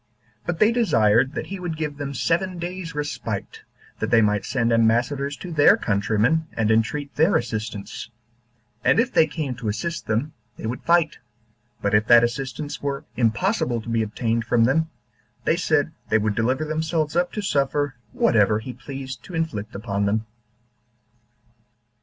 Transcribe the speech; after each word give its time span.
But 0.47 0.57
they 0.57 0.71
desired 0.71 1.33
that 1.35 1.45
he 1.45 1.59
would 1.59 1.77
give 1.77 1.97
them 1.97 2.15
seven 2.15 2.57
days' 2.57 2.95
respite, 2.95 3.61
that 3.99 4.09
they 4.09 4.19
might 4.23 4.45
send 4.47 4.73
ambassadors 4.73 5.37
to 5.37 5.51
their 5.51 5.77
countrymen, 5.77 6.47
and 6.53 6.71
entreat 6.71 7.13
their 7.17 7.35
assistance; 7.35 8.09
and 8.83 8.99
if 8.99 9.13
they 9.13 9.27
came 9.27 9.53
to 9.57 9.67
assist 9.67 10.07
them, 10.07 10.33
they 10.57 10.65
would 10.65 10.81
fight; 10.81 11.19
but 11.83 11.93
if 11.93 12.07
that 12.07 12.23
assistance 12.23 12.81
were 12.81 13.05
impossible 13.15 13.79
to 13.79 13.89
be 13.89 14.01
obtained 14.01 14.43
from 14.43 14.63
them, 14.63 14.89
they 15.43 15.55
said 15.55 15.91
they 16.09 16.17
would 16.17 16.33
deliver 16.33 16.65
themselves 16.65 17.15
up 17.15 17.31
to 17.33 17.41
suffer 17.43 17.93
whatever 18.11 18.57
he 18.57 18.73
pleased 18.73 19.21
to 19.25 19.35
inflict 19.35 19.75
upon 19.75 20.07
them. 20.07 20.25